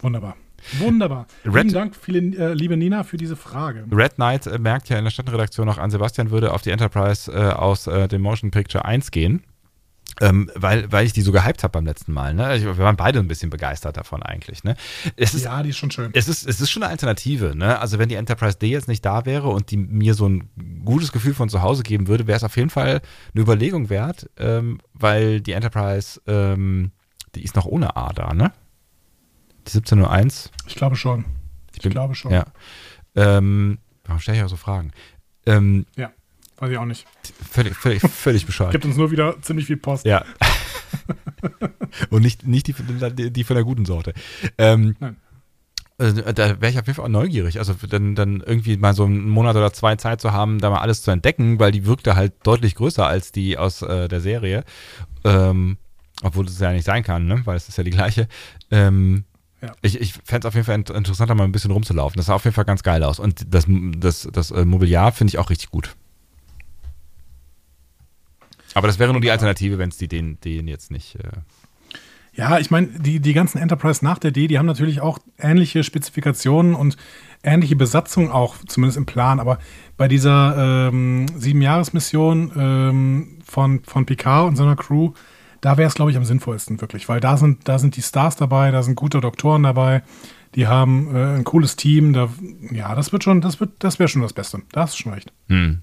Wunderbar. 0.00 0.36
Wunderbar. 0.78 1.26
Red- 1.44 1.52
Vielen 1.54 1.68
Dank, 1.72 1.96
viele, 1.96 2.18
äh, 2.36 2.52
liebe 2.54 2.76
Nina, 2.76 3.02
für 3.02 3.16
diese 3.16 3.34
Frage. 3.36 3.84
Red 3.90 4.14
Knight 4.16 4.46
äh, 4.46 4.58
merkt 4.58 4.88
ja 4.88 4.98
in 4.98 5.04
der 5.04 5.10
Stadtredaktion 5.10 5.66
noch 5.66 5.78
an, 5.78 5.90
Sebastian 5.90 6.30
würde 6.30 6.52
auf 6.52 6.62
die 6.62 6.70
Enterprise 6.70 7.32
äh, 7.32 7.52
aus 7.52 7.86
äh, 7.88 8.06
dem 8.06 8.22
Motion 8.22 8.50
Picture 8.50 8.84
1 8.84 9.10
gehen. 9.10 9.42
Ähm, 10.22 10.50
weil, 10.54 10.90
weil 10.92 11.04
ich 11.04 11.12
die 11.12 11.20
so 11.22 11.32
gehypt 11.32 11.64
habe 11.64 11.72
beim 11.72 11.84
letzten 11.84 12.12
Mal. 12.12 12.32
Ne? 12.32 12.56
Ich, 12.56 12.64
wir 12.64 12.78
waren 12.78 12.96
beide 12.96 13.18
ein 13.18 13.26
bisschen 13.28 13.50
begeistert 13.50 13.96
davon 13.96 14.22
eigentlich. 14.22 14.62
Ne? 14.64 14.76
Es 15.16 15.34
ist 15.34 15.44
Ja, 15.44 15.62
die 15.62 15.70
ist 15.70 15.76
schon 15.78 15.90
schön. 15.90 16.10
es 16.14 16.28
ist, 16.28 16.46
es 16.46 16.60
ist 16.60 16.70
schon 16.70 16.82
eine 16.84 16.90
Alternative. 16.92 17.56
Ne? 17.56 17.78
Also 17.78 17.98
wenn 17.98 18.08
die 18.08 18.14
Enterprise 18.14 18.56
D 18.56 18.68
jetzt 18.68 18.86
nicht 18.88 19.04
da 19.04 19.26
wäre 19.26 19.48
und 19.48 19.70
die 19.72 19.76
mir 19.76 20.14
so 20.14 20.28
ein 20.28 20.48
gutes 20.84 21.10
Gefühl 21.12 21.34
von 21.34 21.48
zu 21.48 21.60
Hause 21.62 21.82
geben 21.82 22.06
würde, 22.06 22.26
wäre 22.28 22.36
es 22.36 22.44
auf 22.44 22.56
jeden 22.56 22.70
Fall 22.70 23.00
eine 23.34 23.42
Überlegung 23.42 23.90
wert, 23.90 24.30
ähm, 24.38 24.78
weil 24.94 25.40
die 25.40 25.52
Enterprise, 25.52 26.20
ähm, 26.28 26.92
die 27.34 27.42
ist 27.42 27.56
noch 27.56 27.66
ohne 27.66 27.96
A 27.96 28.12
da, 28.12 28.32
ne? 28.32 28.52
Die 29.66 29.70
1701. 29.76 30.50
Ich 30.66 30.76
glaube 30.76 30.96
schon. 30.96 31.24
Ich, 31.74 31.80
bin- 31.82 31.90
glaube 31.92 32.14
schon. 32.14 32.30
Ja. 32.32 32.44
Ähm, 33.16 33.78
warum 34.04 34.20
stelle 34.20 34.38
ich 34.38 34.44
auch 34.44 34.48
so 34.48 34.56
Fragen? 34.56 34.92
Ähm, 35.46 35.86
Ja, 35.96 36.10
weiß 36.62 36.70
ich 36.70 36.78
auch 36.78 36.84
nicht. 36.86 37.04
völlig, 37.50 37.74
völlig, 37.76 38.00
völlig 38.02 38.46
bescheuert. 38.46 38.72
Gibt 38.72 38.84
uns 38.86 38.96
nur 38.96 39.10
wieder 39.10 39.40
ziemlich 39.42 39.66
viel 39.66 39.76
Post. 39.76 40.06
Ja. 40.06 40.24
Und 42.10 42.22
nicht, 42.22 42.46
nicht 42.46 42.68
die, 42.68 42.74
die, 43.12 43.30
die 43.32 43.44
von 43.44 43.56
der 43.56 43.64
guten 43.64 43.84
Sorte. 43.84 44.12
Ähm, 44.58 44.94
Nein. 45.00 45.16
äh, 45.98 46.32
Da 46.32 46.60
wäre 46.60 46.70
ich 46.70 46.78
auf 46.78 46.86
jeden 46.86 46.94
Fall 46.94 47.04
auch 47.04 47.08
neugierig. 47.10 47.58
Also 47.58 47.74
dann, 47.88 48.14
dann 48.14 48.40
irgendwie 48.40 48.76
mal 48.76 48.94
so 48.94 49.04
einen 49.04 49.28
Monat 49.28 49.56
oder 49.56 49.72
zwei 49.72 49.96
Zeit 49.96 50.20
zu 50.20 50.32
haben, 50.32 50.58
da 50.60 50.70
mal 50.70 50.78
alles 50.80 51.02
zu 51.02 51.10
entdecken, 51.10 51.58
weil 51.58 51.72
die 51.72 51.84
wirkte 51.86 52.14
halt 52.16 52.32
deutlich 52.44 52.74
größer 52.76 53.06
als 53.06 53.32
die 53.32 53.58
aus 53.58 53.82
äh, 53.82 54.08
der 54.08 54.20
Serie. 54.20 54.64
Ähm, 55.24 55.78
obwohl 56.22 56.46
es 56.46 56.58
ja 56.60 56.72
nicht 56.72 56.84
sein 56.84 57.02
kann, 57.02 57.26
ne? 57.26 57.42
weil 57.44 57.56
es 57.56 57.68
ist 57.68 57.78
ja 57.78 57.84
die 57.84 57.90
gleiche. 57.90 58.28
Ähm, 58.70 59.24
Ja. 59.60 59.72
Ich, 59.82 60.00
ich 60.00 60.12
fände 60.24 60.40
es 60.40 60.46
auf 60.46 60.54
jeden 60.54 60.66
Fall 60.66 60.76
int- 60.76 60.90
interessanter, 60.90 61.34
mal 61.34 61.44
ein 61.44 61.52
bisschen 61.52 61.70
rumzulaufen. 61.72 62.16
Das 62.16 62.26
sah 62.26 62.34
auf 62.34 62.44
jeden 62.44 62.54
Fall 62.54 62.64
ganz 62.64 62.82
geil 62.82 63.02
aus. 63.02 63.18
Und 63.18 63.52
das, 63.54 63.66
das, 63.68 64.28
das 64.32 64.50
äh, 64.52 64.64
Mobiliar 64.64 65.12
finde 65.12 65.30
ich 65.30 65.38
auch 65.38 65.50
richtig 65.50 65.70
gut. 65.70 65.94
Aber 68.74 68.86
das 68.86 68.98
wäre 68.98 69.12
nur 69.12 69.20
die 69.20 69.30
Alternative, 69.30 69.78
wenn 69.78 69.90
es 69.90 69.96
die 69.96 70.08
den, 70.08 70.38
den 70.40 70.68
jetzt 70.68 70.90
nicht. 70.90 71.16
Äh, 71.16 71.28
Ja, 72.34 72.58
ich 72.58 72.70
meine, 72.70 72.86
die, 72.86 73.20
die 73.20 73.34
ganzen 73.34 73.58
Enterprise 73.58 74.04
nach 74.04 74.18
der 74.18 74.30
D, 74.30 74.46
die 74.46 74.58
haben 74.58 74.66
natürlich 74.66 75.00
auch 75.00 75.18
ähnliche 75.38 75.84
Spezifikationen 75.84 76.74
und 76.74 76.96
ähnliche 77.42 77.76
Besatzung 77.76 78.30
auch, 78.30 78.56
zumindest 78.66 78.96
im 78.96 79.04
Plan. 79.06 79.40
Aber 79.40 79.58
bei 79.96 80.08
dieser 80.08 80.88
ähm, 80.88 81.26
Sieben-Jahres-Mission 81.36 82.52
ähm, 82.56 83.38
von, 83.44 83.82
von 83.84 84.06
Picard 84.06 84.48
und 84.48 84.56
seiner 84.56 84.76
Crew, 84.76 85.12
da 85.60 85.76
wäre 85.76 85.88
es, 85.88 85.94
glaube 85.94 86.10
ich, 86.10 86.16
am 86.16 86.24
sinnvollsten, 86.24 86.80
wirklich. 86.80 87.08
Weil 87.08 87.20
da 87.20 87.36
sind, 87.36 87.68
da 87.68 87.78
sind 87.78 87.96
die 87.96 88.02
Stars 88.02 88.36
dabei, 88.36 88.70
da 88.70 88.82
sind 88.82 88.94
gute 88.94 89.20
Doktoren 89.20 89.62
dabei, 89.62 90.02
die 90.54 90.66
haben 90.66 91.14
äh, 91.14 91.36
ein 91.36 91.44
cooles 91.44 91.76
Team. 91.76 92.12
Da, 92.12 92.28
ja, 92.70 92.94
das 92.94 93.12
wird 93.12 93.24
schon, 93.24 93.40
das 93.40 93.60
wird, 93.60 93.72
das 93.78 93.98
wäre 93.98 94.08
schon 94.08 94.22
das 94.22 94.32
Beste. 94.32 94.62
Da 94.72 94.82
hast 94.82 94.94
du 94.98 95.02
schon 95.02 95.12
recht. 95.12 95.32
hm. 95.48 95.82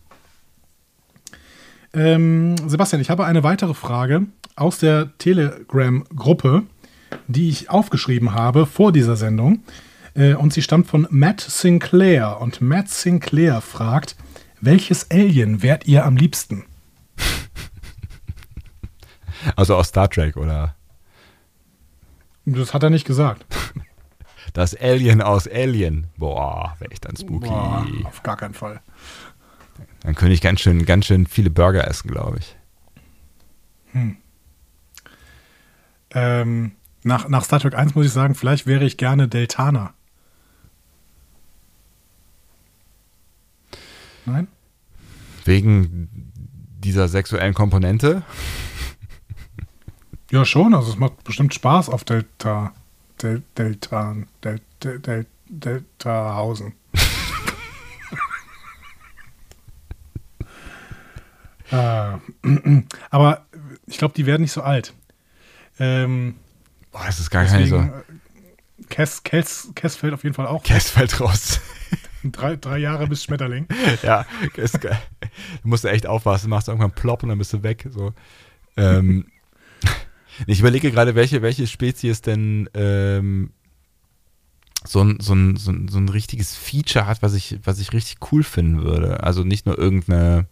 Ähm, 1.93 2.55
Sebastian, 2.67 3.01
ich 3.01 3.09
habe 3.09 3.25
eine 3.25 3.43
weitere 3.43 3.73
Frage 3.73 4.27
aus 4.55 4.79
der 4.79 5.17
Telegram-Gruppe, 5.17 6.63
die 7.27 7.49
ich 7.49 7.69
aufgeschrieben 7.69 8.33
habe 8.33 8.65
vor 8.65 8.91
dieser 8.91 9.15
Sendung. 9.15 9.63
Äh, 10.13 10.33
und 10.33 10.53
sie 10.53 10.61
stammt 10.61 10.87
von 10.87 11.07
Matt 11.09 11.41
Sinclair. 11.41 12.39
Und 12.41 12.61
Matt 12.61 12.89
Sinclair 12.89 13.61
fragt, 13.61 14.15
welches 14.61 15.09
Alien 15.09 15.63
wärt 15.63 15.87
ihr 15.87 16.05
am 16.05 16.17
liebsten? 16.17 16.65
Also 19.55 19.75
aus 19.75 19.87
Star 19.87 20.09
Trek 20.09 20.35
oder 20.35 20.75
Das 22.45 22.73
hat 22.73 22.83
er 22.83 22.89
nicht 22.89 23.05
gesagt. 23.07 23.45
das 24.53 24.75
Alien 24.75 25.21
aus 25.21 25.47
Alien. 25.47 26.07
Boah, 26.17 26.75
wäre 26.79 26.91
ich 26.91 26.99
dann 26.99 27.15
spooky. 27.15 27.47
Boah, 27.47 27.87
auf 28.03 28.21
gar 28.21 28.35
keinen 28.35 28.53
Fall. 28.53 28.81
Dann 30.01 30.15
könnte 30.15 30.33
ich 30.33 30.41
ganz 30.41 30.61
schön, 30.61 30.85
ganz 30.85 31.05
schön 31.05 31.27
viele 31.27 31.49
Burger 31.49 31.87
essen, 31.87 32.09
glaube 32.09 32.39
ich. 32.39 32.55
Ähm, 36.11 36.71
nach, 37.03 37.27
nach 37.27 37.43
Star 37.43 37.59
Trek 37.59 37.75
1 37.75 37.95
muss 37.95 38.05
ich 38.05 38.11
sagen, 38.11 38.35
vielleicht 38.35 38.65
wäre 38.65 38.85
ich 38.85 38.97
gerne 38.97 39.27
Deltaner. 39.27 39.93
Nein? 44.25 44.47
Wegen 45.45 46.09
dieser 46.79 47.07
sexuellen 47.07 47.53
Komponente. 47.53 48.23
Ja, 50.31 50.45
schon. 50.45 50.75
Also 50.75 50.91
es 50.91 50.97
macht 50.99 51.23
bestimmt 51.23 51.55
Spaß 51.55 51.89
auf 51.89 52.03
Delta. 52.03 52.71
Del, 53.19 53.41
Delta. 53.57 54.15
Del, 54.43 54.61
Del, 54.83 54.99
Del, 54.99 55.25
Deltahausen. 55.47 56.73
Äh, 61.71 62.17
aber 63.09 63.45
ich 63.87 63.97
glaube, 63.97 64.13
die 64.15 64.25
werden 64.25 64.41
nicht 64.41 64.51
so 64.51 64.61
alt. 64.61 64.93
Ähm, 65.79 66.35
Boah, 66.91 67.03
das 67.05 67.19
ist 67.19 67.29
gar 67.29 67.43
nicht 67.43 67.69
so. 67.69 67.77
deswegen, 67.77 67.93
äh, 67.93 68.19
Kess, 68.89 69.23
Kess, 69.23 69.69
Kess 69.75 69.95
fällt 69.95 70.13
auf 70.13 70.23
jeden 70.23 70.35
Fall 70.35 70.47
auch. 70.47 70.63
Cass 70.63 70.89
fällt 70.89 71.19
raus. 71.19 71.59
Drei, 72.23 72.57
drei 72.57 72.79
Jahre 72.79 73.07
bis 73.07 73.23
Schmetterling. 73.23 73.65
ja, 74.03 74.25
ist 74.57 74.81
geil. 74.81 74.99
Du 75.63 75.69
musst 75.69 75.85
echt 75.85 76.05
aufpassen, 76.05 76.49
machst 76.49 76.67
irgendwann 76.67 76.91
plopp 76.91 77.23
und 77.23 77.29
dann 77.29 77.37
bist 77.37 77.53
du 77.53 77.63
weg. 77.63 77.87
So. 77.89 78.13
Ähm, 78.75 79.27
ich 80.47 80.59
überlege 80.59 80.91
gerade, 80.91 81.15
welche, 81.15 81.41
welche 81.41 81.65
Spezies 81.65 82.21
denn 82.21 82.69
ähm, 82.73 83.51
so, 84.83 85.01
ein, 85.01 85.19
so, 85.21 85.33
ein, 85.33 85.55
so, 85.55 85.71
ein, 85.71 85.87
so 85.87 85.97
ein 85.97 86.09
richtiges 86.09 86.55
Feature 86.55 87.07
hat, 87.07 87.21
was 87.21 87.33
ich, 87.33 87.57
was 87.63 87.79
ich 87.79 87.93
richtig 87.93 88.17
cool 88.31 88.43
finden 88.43 88.83
würde. 88.83 89.23
Also 89.23 89.45
nicht 89.45 89.65
nur 89.65 89.77
irgendeine, 89.77 90.45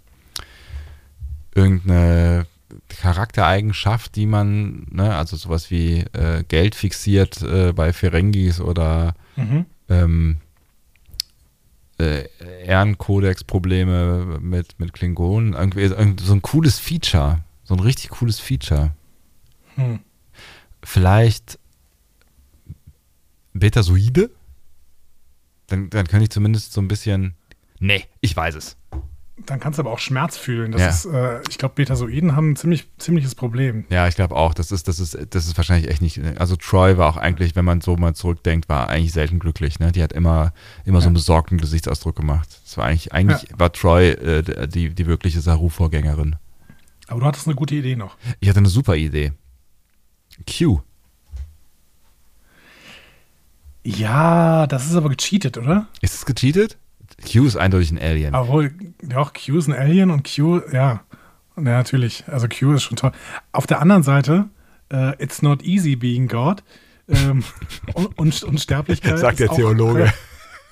irgendeine 1.58 2.46
Charaktereigenschaft, 2.90 4.16
die 4.16 4.26
man, 4.26 4.86
ne, 4.92 5.16
also 5.16 5.36
sowas 5.38 5.72
wie 5.72 6.00
äh, 6.14 6.44
Geld 6.48 6.76
fixiert 6.76 7.42
äh, 7.42 7.74
bei 7.74 7.92
Ferengis 7.94 8.62
oder 8.62 9.16
Mhm. 9.36 9.66
ähm, 9.90 10.38
äh, 12.00 12.26
Ehrenkodex-Probleme 12.66 14.40
mit, 14.42 14.80
mit 14.80 14.94
Klingonen. 14.94 15.54
Irgendwie 15.54 15.82
irgend 15.82 16.22
so 16.22 16.34
ein 16.34 16.42
cooles 16.42 16.80
Feature. 16.80 17.44
So 17.64 17.74
ein 17.76 17.80
richtig 17.80 18.10
cooles 18.12 18.40
Feature. 18.40 18.92
Hm. 19.76 20.00
Vielleicht 20.84 21.60
Betasoide? 23.54 24.30
Dann, 25.68 25.90
dann 25.90 26.08
könnte 26.08 26.24
ich 26.24 26.30
zumindest 26.30 26.74
so 26.74 26.82
ein 26.82 26.88
bisschen. 26.88 27.36
Nee, 27.80 28.06
ich 28.22 28.36
weiß 28.36 28.56
es. 28.56 28.78
Dann 29.46 29.60
kannst 29.60 29.78
du 29.78 29.84
aber 29.84 29.92
auch 29.92 30.00
Schmerz 30.00 30.36
fühlen. 30.36 30.72
Das 30.72 30.82
Ja. 30.82 30.90
ist, 30.90 31.06
äh, 31.06 31.42
ich 31.50 31.58
glaube, 31.60 31.76
Betasoiden 31.76 32.36
haben 32.36 32.52
ein 32.52 32.56
ziemlich, 32.56 32.88
ziemliches 32.98 33.36
Problem. 33.36 33.86
Ja, 33.90 34.08
ich 34.08 34.16
glaube 34.16 34.36
auch. 34.36 34.54
Das 34.56 34.72
ist, 34.72 34.88
das, 34.88 35.00
ist, 35.00 35.16
das 35.30 35.46
ist 35.46 35.56
wahrscheinlich 35.58 35.90
echt 35.92 36.02
nicht. 36.02 36.20
Also 36.40 36.56
Troy 36.56 36.98
war 36.98 37.08
auch 37.10 37.18
eigentlich, 37.18 37.56
wenn 37.56 37.64
man 37.64 37.80
so 37.82 37.96
mal 37.98 38.16
zurückdenkt, 38.16 38.68
war 38.68 38.90
eigentlich 38.90 39.14
selten 39.14 39.38
glücklich. 39.38 39.80
Ne? 39.80 39.92
Die 39.92 40.02
hat 40.02 40.12
immer, 40.12 40.54
immer 40.86 41.02
so 41.02 41.08
einen 41.08 41.14
besorgten 41.14 41.60
Gesichtsausdruck 41.60 42.16
gemacht. 42.16 42.50
Das 42.66 42.78
war 42.78 42.86
eigentlich, 42.86 43.14
eigentlich 43.14 43.48
war 43.56 43.72
Troy 43.72 44.10
äh, 44.10 44.68
die, 44.68 44.90
die 44.96 45.06
wirkliche 45.06 45.40
Saru-Vorgängerin. 45.40 46.36
Aber 47.08 47.20
du 47.20 47.26
hattest 47.28 47.48
eine 47.48 47.56
gute 47.56 47.76
Idee 47.76 47.96
noch. 47.96 48.18
Ich 48.40 48.50
hatte 48.50 48.60
eine 48.60 48.70
super 48.70 48.96
Idee. 48.96 49.34
Q. 50.48 50.82
Ja, 53.86 54.68
das 54.68 54.86
ist 54.88 54.96
aber 54.96 55.10
gecheatet, 55.10 55.58
oder? 55.58 55.88
Ist 56.02 56.16
es 56.16 56.26
gecheatet? 56.26 56.78
Q 57.26 57.46
ist 57.46 57.56
eindeutig 57.56 57.92
ein 57.92 58.00
Alien. 58.00 58.36
Obwohl, 58.36 58.72
ja, 59.10 59.24
Q 59.26 59.58
ist 59.58 59.68
ein 59.68 59.74
Alien 59.74 60.12
und 60.12 60.24
Q, 60.34 60.62
ja. 60.72 61.02
Ja, 61.56 61.62
natürlich. 61.64 62.24
Also 62.28 62.48
Q 62.48 62.74
ist 62.74 62.84
schon 62.84 62.98
toll. 62.98 63.12
Auf 63.52 63.66
der 63.66 63.82
anderen 63.82 64.04
Seite, 64.04 64.46
äh, 64.92 65.22
it's 65.22 65.42
not 65.42 65.64
easy 65.64 65.96
being 65.96 66.28
God. 66.28 66.64
Ähm, 67.10 67.44
und, 68.16 68.44
Unsterblichkeit. 68.44 69.18
Sagt 69.18 69.40
der 69.40 69.50
auch- 69.52 69.56
Theologe. 69.56 70.14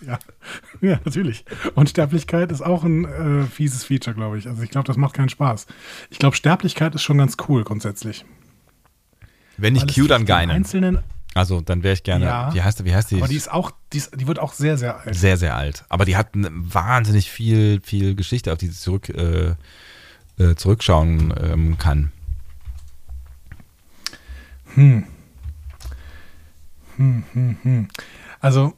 Ja. 0.05 0.19
ja, 0.81 0.99
natürlich. 1.05 1.45
Unsterblichkeit 1.73 2.51
ist 2.51 2.61
auch 2.61 2.83
ein 2.83 3.05
äh, 3.05 3.43
fieses 3.45 3.85
Feature, 3.85 4.13
glaube 4.15 4.37
ich. 4.37 4.47
Also 4.47 4.61
ich 4.61 4.69
glaube, 4.69 4.85
das 4.85 4.97
macht 4.97 5.15
keinen 5.15 5.29
Spaß. 5.29 5.65
Ich 6.11 6.19
glaube, 6.19 6.35
Sterblichkeit 6.35 6.93
ist 6.93 7.01
schon 7.01 7.17
ganz 7.17 7.37
cool 7.47 7.63
grundsätzlich. 7.63 8.25
Wenn 9.57 9.75
Weil 9.79 9.87
es 9.89 9.95
Q, 9.95 10.05
dann 10.07 10.25
Geinen. 10.25 10.51
Einzelnen, 10.51 10.99
Also 11.33 11.61
dann 11.61 11.81
wäre 11.81 11.93
ich 11.93 12.03
gerne. 12.03 12.25
Ja. 12.25 12.53
Wie 12.53 12.61
heißt, 12.61 12.83
wie 12.85 12.93
heißt 12.93 13.11
die? 13.11 13.15
aber 13.17 13.29
die 13.29 13.37
ist 13.37 13.49
auch, 13.49 13.71
die, 13.95 13.99
ist, 13.99 14.19
die 14.19 14.27
wird 14.27 14.39
auch 14.39 14.53
sehr, 14.53 14.77
sehr 14.77 14.99
alt. 14.99 15.15
Sehr, 15.15 15.37
sehr 15.37 15.55
alt. 15.55 15.85
Aber 15.89 16.05
die 16.05 16.17
hat 16.17 16.29
wahnsinnig 16.33 17.31
viel, 17.31 17.79
viel 17.81 18.13
Geschichte, 18.15 18.51
auf 18.51 18.59
die 18.59 18.67
sie 18.67 18.79
zurück, 18.79 19.09
äh, 19.09 19.55
äh, 20.37 20.55
zurückschauen 20.55 21.33
ähm, 21.41 21.77
kann. 21.77 22.11
Hm. 24.75 25.05
Hm, 26.97 27.23
hm, 27.31 27.57
hm. 27.63 27.87
Also, 28.41 28.73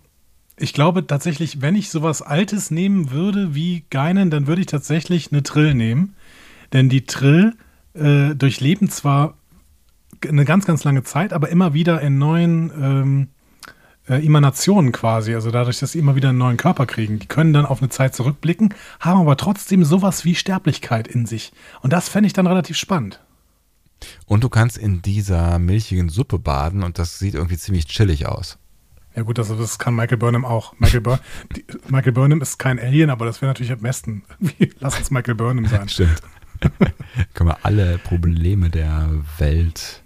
ich 0.56 0.74
glaube 0.74 1.06
tatsächlich, 1.08 1.62
wenn 1.62 1.76
ich 1.76 1.90
sowas 1.90 2.22
Altes 2.22 2.72
nehmen 2.72 3.12
würde 3.12 3.56
wie 3.56 3.86
Geinen, 3.90 4.30
dann 4.30 4.48
würde 4.48 4.62
ich 4.62 4.68
tatsächlich 4.68 5.32
eine 5.32 5.44
Trill 5.44 5.74
nehmen. 5.74 6.16
Denn 6.74 6.90
die 6.90 7.06
Trill 7.06 7.56
äh, 7.94 8.36
durchleben 8.36 8.90
zwar 8.90 9.36
eine 10.28 10.46
ganz, 10.46 10.66
ganz 10.66 10.84
lange 10.84 11.04
Zeit, 11.04 11.34
aber 11.34 11.50
immer 11.50 11.74
wieder 11.74 12.02
in 12.02 12.18
neuen 12.18 12.72
ähm, 12.80 13.28
äh, 14.10 14.26
Emanationen 14.26 14.92
quasi. 14.92 15.34
Also 15.34 15.52
dadurch, 15.52 15.80
dass 15.80 15.92
sie 15.92 16.00
immer 16.00 16.16
wieder 16.16 16.30
einen 16.30 16.38
neuen 16.38 16.58
Körper 16.58 16.86
kriegen. 16.86 17.20
Die 17.20 17.28
können 17.28 17.54
dann 17.54 17.66
auf 17.66 17.82
eine 17.82 17.90
Zeit 17.90 18.16
zurückblicken, 18.16 18.74
haben 19.00 19.22
aber 19.22 19.38
trotzdem 19.38 19.84
sowas 19.84 20.26
wie 20.26 20.36
Sterblichkeit 20.36 21.08
in 21.08 21.26
sich. 21.26 21.52
Und 21.82 21.94
das 21.94 22.10
fände 22.10 22.28
ich 22.28 22.34
dann 22.34 22.48
relativ 22.48 22.78
spannend. 22.78 23.22
Und 24.26 24.44
du 24.44 24.50
kannst 24.50 24.78
in 24.78 25.02
dieser 25.02 25.60
milchigen 25.60 26.10
Suppe 26.10 26.40
baden 26.40 26.84
und 26.84 27.00
das 27.00 27.20
sieht 27.20 27.34
irgendwie 27.34 27.58
ziemlich 27.58 27.88
chillig 27.88 28.28
aus. 28.28 28.58
Ja 29.16 29.24
gut, 29.24 29.40
also 29.40 29.56
das 29.56 29.80
kann 29.80 29.96
Michael 29.96 30.18
Burnham 30.18 30.46
auch. 30.46 30.74
Michael, 30.78 31.02
Bur 31.02 31.20
die, 31.56 31.66
Michael 31.88 32.12
Burnham 32.12 32.42
ist 32.42 32.60
kein 32.60 32.80
Alien, 32.80 33.10
aber 33.10 33.26
das 33.26 33.42
wäre 33.42 33.50
natürlich 33.50 33.72
am 33.72 33.80
besten. 33.80 34.24
Lass 34.80 34.98
uns 35.00 35.10
Michael 35.10 35.36
Burnham 35.36 35.66
sein. 35.66 35.90
Stimmt. 35.90 36.22
Können 37.34 37.50
wir 37.50 37.66
alle 37.66 37.98
Probleme 37.98 38.70
der 38.70 39.10
Welt. 39.40 40.04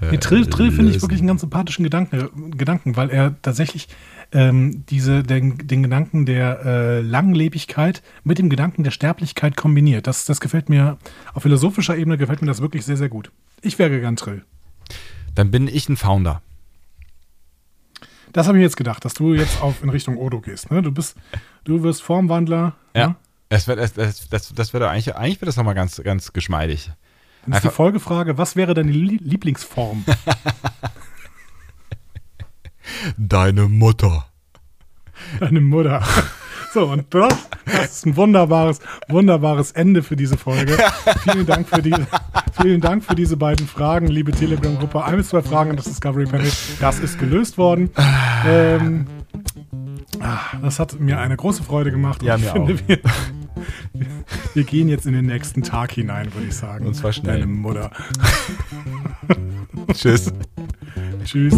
Äh, 0.00 0.12
nee, 0.12 0.16
Trill, 0.18 0.46
Trill 0.46 0.70
finde 0.70 0.92
ich 0.92 1.02
wirklich 1.02 1.20
einen 1.20 1.28
ganz 1.28 1.40
sympathischen 1.40 1.82
Gedanken, 1.82 2.56
Gedanken 2.56 2.96
weil 2.96 3.10
er 3.10 3.40
tatsächlich 3.42 3.88
ähm, 4.32 4.84
diese, 4.86 5.22
den, 5.22 5.58
den 5.66 5.82
Gedanken 5.82 6.26
der 6.26 6.64
äh, 6.64 7.00
Langlebigkeit 7.00 8.02
mit 8.24 8.38
dem 8.38 8.50
Gedanken 8.50 8.84
der 8.84 8.90
Sterblichkeit 8.90 9.56
kombiniert. 9.56 10.06
Das, 10.06 10.24
das 10.24 10.40
gefällt 10.40 10.68
mir, 10.68 10.98
auf 11.34 11.42
philosophischer 11.42 11.96
Ebene 11.96 12.18
gefällt 12.18 12.42
mir 12.42 12.48
das 12.48 12.60
wirklich 12.60 12.84
sehr, 12.84 12.96
sehr 12.96 13.08
gut. 13.08 13.30
Ich 13.62 13.78
wäre 13.78 14.00
gern 14.00 14.16
Trill. 14.16 14.44
Dann 15.34 15.50
bin 15.50 15.66
ich 15.68 15.88
ein 15.88 15.96
Founder. 15.96 16.42
Das 18.32 18.46
habe 18.46 18.58
ich 18.58 18.62
jetzt 18.62 18.76
gedacht, 18.76 19.04
dass 19.04 19.14
du 19.14 19.34
jetzt 19.34 19.62
auf 19.62 19.82
in 19.82 19.88
Richtung 19.88 20.18
Odo 20.18 20.40
gehst. 20.40 20.70
Ne? 20.70 20.82
Du 20.82 20.92
bist, 20.92 21.16
du 21.64 21.82
wirst 21.82 22.02
Formwandler. 22.02 22.76
Ja. 22.94 23.08
Ne? 23.08 23.16
Es 23.48 23.66
wird, 23.66 23.78
es, 23.78 23.94
das, 23.94 24.28
das, 24.28 24.52
das 24.52 24.72
wird 24.74 24.82
eigentlich, 24.82 25.16
eigentlich 25.16 25.40
wird 25.40 25.48
das 25.48 25.56
nochmal 25.56 25.74
ganz, 25.74 26.02
ganz 26.04 26.34
geschmeidig. 26.34 26.90
Dann 27.48 27.56
ist 27.56 27.64
die 27.64 27.74
Folgefrage, 27.74 28.36
was 28.36 28.56
wäre 28.56 28.74
deine 28.74 28.92
Lieblingsform? 28.92 30.04
Deine 33.16 33.68
Mutter. 33.68 34.26
Deine 35.40 35.60
Mutter. 35.60 36.02
So, 36.74 36.84
und 36.84 37.06
das, 37.14 37.48
das 37.64 37.92
ist 37.92 38.06
ein 38.06 38.14
wunderbares, 38.14 38.80
wunderbares 39.08 39.72
Ende 39.72 40.02
für 40.02 40.16
diese 40.16 40.36
Folge. 40.36 40.76
vielen, 41.22 41.46
Dank 41.46 41.66
für 41.66 41.80
die, 41.80 41.94
vielen 42.60 42.82
Dank 42.82 43.04
für 43.04 43.14
diese 43.14 43.38
beiden 43.38 43.66
Fragen, 43.66 44.08
liebe 44.08 44.32
Telegram-Gruppe. 44.32 45.02
Ein 45.02 45.16
bis 45.16 45.30
zwei 45.30 45.40
Fragen 45.40 45.70
an 45.70 45.76
das 45.76 45.86
Discovery 45.86 46.26
Panel. 46.26 46.52
Das 46.78 46.98
ist 46.98 47.18
gelöst 47.18 47.56
worden. 47.56 47.88
Ähm, 48.46 49.06
ah, 50.20 50.40
das 50.60 50.78
hat 50.78 51.00
mir 51.00 51.18
eine 51.18 51.38
große 51.38 51.62
Freude 51.62 51.90
gemacht. 51.90 52.22
Ja, 52.22 52.36
mir 52.36 52.52
finde, 52.52 52.74
auch. 52.74 52.80
Wir, 52.86 52.98
wir 54.58 54.64
gehen 54.64 54.88
jetzt 54.88 55.06
in 55.06 55.12
den 55.12 55.26
nächsten 55.26 55.62
Tag 55.62 55.92
hinein, 55.92 56.34
würde 56.34 56.48
ich 56.48 56.54
sagen. 56.54 56.84
Und 56.84 56.94
zwar 56.94 57.12
schnell. 57.12 57.38
Deine 57.38 57.46
Mutter. 57.46 57.92
Tschüss. 59.94 60.32
Tschüss. 61.24 61.54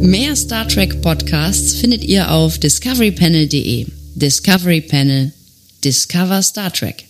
Mehr 0.00 0.36
Star 0.36 0.68
Trek 0.68 1.02
Podcasts 1.02 1.74
findet 1.74 2.04
ihr 2.04 2.30
auf 2.30 2.58
discoverypanel.de. 2.58 3.86
Discovery 4.14 4.82
Panel. 4.82 5.32
Discover 5.82 6.40
Star 6.40 6.72
Trek. 6.72 7.06